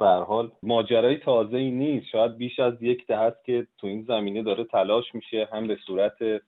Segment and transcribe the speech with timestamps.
[0.00, 2.06] به حال ماجرای تازه ای نیست.
[2.06, 5.76] شاید بیش از یک دهه است که تو این زمینه داره تلاش میشه هم به
[5.86, 6.42] صورت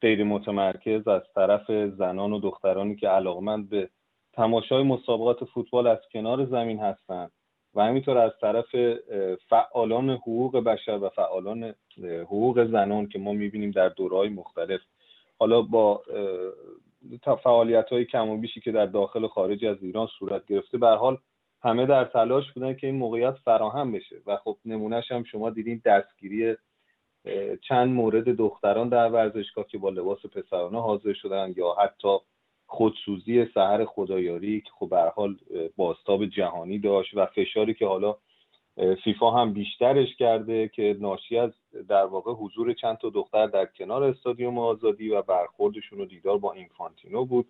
[0.00, 3.88] غیر متمرکز از طرف زنان و دخترانی که علاقمند به
[4.32, 7.32] تماشای مسابقات فوتبال از کنار زمین هستند
[7.74, 8.76] و همینطور از طرف
[9.48, 11.74] فعالان حقوق بشر و فعالان
[12.22, 14.80] حقوق زنان که ما می‌بینیم در دورهای مختلف.
[15.38, 16.02] حالا با
[17.42, 20.88] فعالیت های کم و بیشی که در داخل و خارج از ایران صورت گرفته به
[20.88, 21.18] حال
[21.62, 24.16] همه در تلاش بودن که این موقعیت فراهم بشه.
[24.26, 26.56] و خب نمونهش هم شما دیدین دستگیری
[27.68, 32.18] چند مورد دختران در ورزشگاه که با لباس پسرانه حاضر شدن یا حتی
[32.66, 35.36] خودسوزی سحر خدایاری که خب به حال
[35.76, 38.16] باستاب جهانی داشت و فشاری که حالا
[39.04, 41.50] فیفا هم بیشترش کرده که ناشی از
[41.88, 46.52] در واقع حضور چند تا دختر در کنار استادیوم آزادی و برخوردشون و دیدار با
[46.52, 47.46] اینفانتینو بود.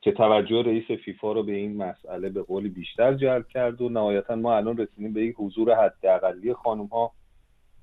[0.00, 4.36] که توجه رئیس فیفا رو به این مسئله به قولی بیشتر جلب کرد و نهایتا
[4.36, 7.12] ما الان رسیدیم به یک حضور حداقلی خانم ها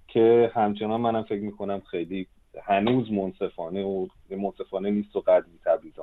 [0.08, 2.28] که همچنان منم فکر می‌کنم خیلی
[2.64, 6.02] هنوز منصفانه و منصفانه نیست و قدری آمیزه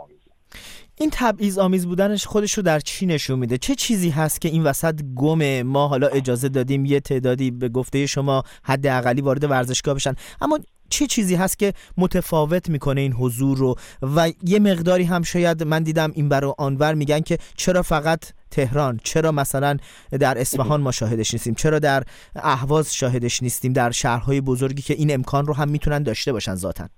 [0.97, 4.63] این تبعیض آمیز بودنش خودش رو در چی نشون میده؟ چه چیزی هست که این
[4.63, 9.95] وسط گم ما حالا اجازه دادیم یه تعدادی به گفته شما حد اقلی وارد ورزشگاه
[9.95, 10.15] بشن.
[10.41, 10.59] اما
[10.91, 15.83] چه چیزی هست که متفاوت می‌کنه این حضور رو؟ و یه مقداری هم شاید من
[15.83, 19.77] دیدم این برو آنور میگن که چرا فقط تهران؟ چرا مثلا
[20.21, 22.03] در اصفهان ما شاهدش نیستیم؟ چرا در
[22.37, 26.89] اهواز شاهدش نیستیم؟ در شهرهای بزرگی که این امکان رو هم می‌تونن داشته باشن ذاتن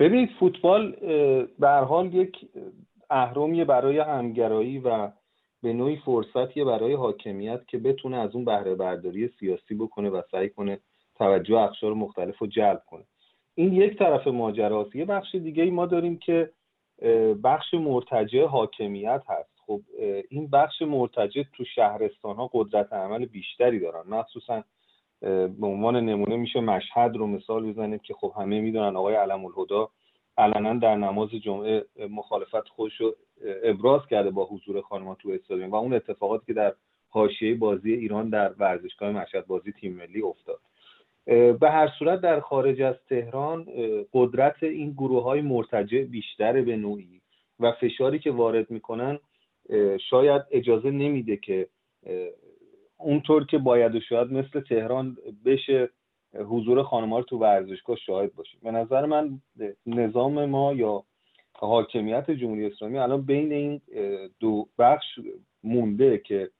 [0.00, 0.90] ببینید فوتبال
[1.58, 2.36] به حال یک
[3.10, 5.10] اهرمیه برای همگرایی و
[5.62, 10.48] به نوعی فرصتیه برای حاکمیت که بتونه از اون بهره برداری سیاسی بکنه و سعی
[10.48, 10.78] کنه
[11.14, 13.04] توجه اقشار مختلف رو جلب کنه.
[13.54, 14.96] این یک طرف ماجراست.
[14.96, 16.50] یه بخش دیگه ای ما داریم که
[17.44, 19.54] بخش مرتجع حاکمیت هست.
[19.66, 19.80] خب
[20.30, 24.08] این بخش مرتجع تو شهرستان ها قدرت عمل بیشتری دارن.
[24.08, 24.64] مخصوصا
[25.20, 29.90] به عنوان نمونه میشه مشهد رو مثال بزنیم که خب همه می‌دونن آقای علم الهدا
[30.38, 33.16] علنا در نماز جمعه مخالفت خودش رو
[33.64, 36.74] ابراز کرده با حضور خانم‌ها تو استادیوم و اون اتفاقاتی که در
[37.08, 40.60] حاشیه بازی ایران در ورزشگاه مشهد بازی تیم ملی افتاد.
[41.60, 43.66] به هر صورت در خارج از تهران
[44.12, 47.20] قدرت این گروه های مرتجع بیشتر به نوعی
[47.60, 49.18] و فشاری که وارد می‌کنن
[50.10, 51.68] شاید اجازه نمیده که
[53.02, 55.90] اونطور که باید و شاید مثل تهران بشه
[56.34, 58.60] حضور خانم رو تو ورزشگاه شاهد باشیم.
[58.62, 59.40] به نظر من
[59.86, 61.04] نظام ما یا
[61.52, 63.80] حاکمیت جمهوری اسلامی الان بین این
[64.40, 65.06] دو بخش
[65.64, 66.50] مونده که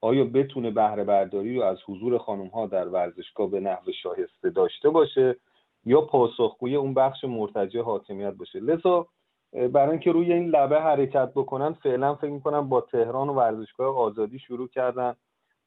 [0.00, 4.90] آیا بتونه بهره برداری رو از حضور خانم ها در ورزشگاه به نحو شایسته داشته
[4.90, 5.36] باشه
[5.84, 9.08] یا پاسخگوی اون بخش مرتجع حاکمیت باشه؟ لذا
[9.52, 14.38] برای اینکه روی این لبه حرکت بکنن فعلا فکر می‌کنم با تهران و ورزشگاه آزادی
[14.38, 15.14] شروع کردن.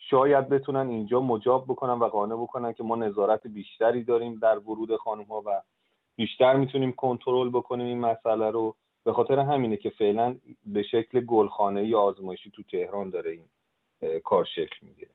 [0.10, 4.96] شاید بتونن اینجا مجاب بکنن و قانع بکنن که ما نظارت بیشتری داریم در ورود
[4.96, 5.62] خانم ها و
[6.16, 8.76] بیشتر می‌تونیم کنترل بکنیم این مسئله رو.
[9.04, 10.36] به خاطر همینه که فعلا
[10.66, 13.46] به شکل گلخانه یا آزمایشی تو تهران داره این
[14.24, 15.08] کار شکل می‌گیره.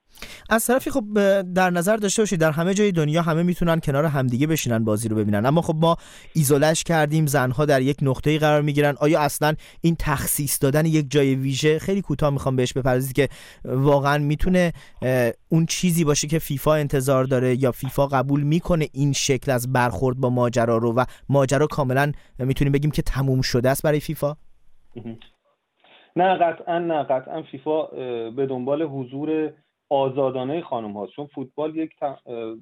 [0.50, 1.04] از طرفی خب
[1.52, 5.16] در نظر داشته باشید در همه جای دنیا همه می‌تونن کنار همدیگه بشینن بازی رو
[5.16, 5.46] ببینن.
[5.46, 5.96] اما خب ما
[6.32, 8.94] ایزولش کردیم زنها در یک نقطه قرار می‌گیرن.
[9.00, 13.28] آیا اصلا این تخصیص دادن یک جای ویژه خیلی کوتاه می‌خوام بهش بپردازید که
[13.64, 14.72] واقعا می‌تونه
[15.48, 20.16] اون چیزی باشه که فیفا انتظار داره یا فیفا قبول می‌کنه این شکل از برخورد
[20.16, 24.36] با ماجرا رو و ماجرا کاملا می‌تونیم بگیم که تموم شده است برای فیفا؟
[26.16, 27.02] نه قطعا نه.
[27.02, 27.86] قطعا فیفا
[28.30, 29.52] به دنبال حضور
[29.90, 31.12] آزادانه خانم هاست.
[31.12, 31.94] چون فوتبال یک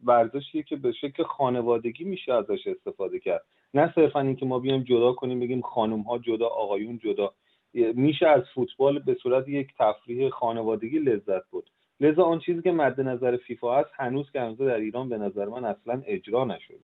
[0.04, 3.44] ورزشیه که به شکل خانوادگی میشه ازش استفاده کرد.
[3.74, 7.32] نه صرفا اینکه ما بیایم جدا کنیم بگیم خانم ها جدا آقایون جدا.
[7.74, 13.00] میشه از فوتبال به صورت یک تفریح خانوادگی لذت بود لذا آن چیزی که مد
[13.00, 16.78] نظر فیفا هست هنوز که هنوز در ایران به نظر من اصلا اجرا نشده.